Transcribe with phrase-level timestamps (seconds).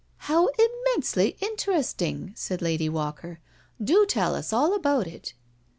[0.31, 3.39] "How inmiensely interesting/' said Lady Walker;"
[3.89, 5.35] do tell us all about it.